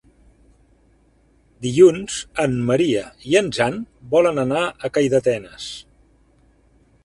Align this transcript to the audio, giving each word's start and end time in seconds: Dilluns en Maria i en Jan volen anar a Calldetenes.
Dilluns 1.65 2.15
en 2.45 2.57
Maria 2.71 3.03
i 3.33 3.39
en 3.43 3.53
Jan 3.61 3.79
volen 4.15 4.45
anar 4.47 4.65
a 4.89 4.93
Calldetenes. 4.97 5.71